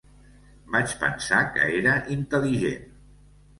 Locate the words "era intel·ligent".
1.83-2.91